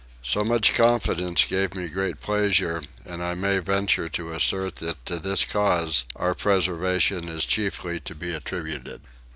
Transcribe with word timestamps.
So 0.23 0.43
much 0.43 0.73
confidence 0.73 1.43
gave 1.43 1.75
me 1.75 1.87
great 1.87 2.21
pleasure 2.21 2.81
and 3.05 3.21
I 3.21 3.35
may 3.35 3.59
venture 3.59 4.09
to 4.09 4.33
assert 4.33 4.77
that 4.77 5.05
to 5.05 5.19
this 5.19 5.45
cause 5.45 6.05
our 6.15 6.33
preservation 6.33 7.27
is 7.29 7.45
chiefly 7.45 7.99
to 7.99 8.15
be 8.15 8.33
attributed. 8.33 9.01